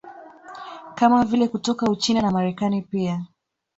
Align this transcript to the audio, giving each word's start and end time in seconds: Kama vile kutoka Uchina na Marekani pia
Kama 0.95 1.25
vile 1.25 1.47
kutoka 1.47 1.91
Uchina 1.91 2.21
na 2.21 2.31
Marekani 2.31 2.81
pia 2.81 3.25